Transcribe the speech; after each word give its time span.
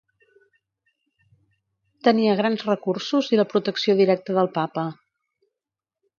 Tenia 2.07 2.39
grans 2.39 2.65
recursos 2.71 3.31
i 3.37 3.41
la 3.41 3.47
protecció 3.53 3.99
directa 4.01 4.39
del 4.41 4.53
Papa. 4.59 4.89